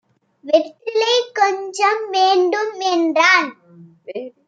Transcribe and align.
"வெற்றிலை 0.43 1.15
கொஞ்சம் 1.33 2.03
வேண்டும்" 2.09 2.75
என்றான். 2.91 3.51